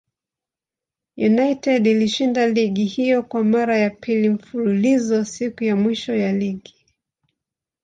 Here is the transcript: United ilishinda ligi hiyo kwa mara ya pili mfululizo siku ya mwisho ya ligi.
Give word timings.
United 1.17 1.87
ilishinda 1.87 2.47
ligi 2.47 2.85
hiyo 2.85 3.23
kwa 3.23 3.43
mara 3.43 3.77
ya 3.77 3.89
pili 3.89 4.29
mfululizo 4.29 5.25
siku 5.25 5.63
ya 5.63 5.75
mwisho 5.75 6.15
ya 6.15 6.33
ligi. 6.33 6.85